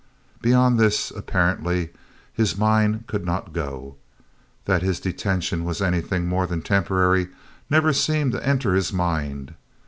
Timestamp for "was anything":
5.63-6.25